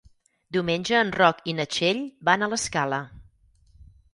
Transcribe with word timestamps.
Diumenge 0.55 0.95
en 0.99 1.11
Roc 1.17 1.43
i 1.53 1.55
na 1.59 1.67
Txell 1.75 2.01
van 2.31 2.45
a 2.47 2.51
l'Escala. 2.55 3.03